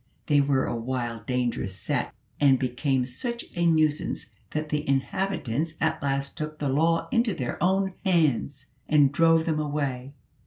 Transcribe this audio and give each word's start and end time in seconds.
They 0.25 0.41
were 0.41 0.65
a 0.65 0.75
wild, 0.75 1.27
dangerous 1.27 1.75
set, 1.77 2.11
and 2.39 2.57
became 2.57 3.05
such 3.05 3.45
a 3.53 3.67
nuisance 3.67 4.31
that 4.49 4.69
the 4.69 4.89
inhabitants 4.89 5.75
at 5.79 6.01
last 6.01 6.35
took 6.35 6.57
the 6.57 6.69
law 6.69 7.07
into 7.11 7.35
their 7.35 7.61
own 7.63 7.93
hands, 8.03 8.65
and 8.89 9.11
drove 9.11 9.45
them 9.45 9.59
away. 9.59 10.13